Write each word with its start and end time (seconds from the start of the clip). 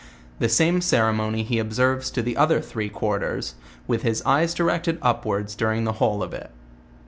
The 0.39 0.49
same 0.49 0.81
ceremony 0.81 1.43
he 1.43 1.59
observes 1.59 2.09
to 2.09 2.23
the 2.23 2.35
other 2.35 2.59
three 2.59 2.89
quarters, 2.89 3.53
with 3.85 4.01
his 4.01 4.23
eyes 4.23 4.55
directed 4.55 4.97
upwards 4.99 5.53
during 5.53 5.83
the 5.83 5.93
whole 6.01 6.23
of 6.23 6.33
it. 6.33 6.49